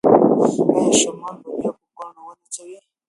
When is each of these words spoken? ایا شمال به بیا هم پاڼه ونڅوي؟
ایا 0.77 0.91
شمال 1.01 1.35
به 1.43 1.49
بیا 1.59 1.71
هم 1.77 1.85
پاڼه 1.97 2.21
ونڅوي؟ 2.27 2.77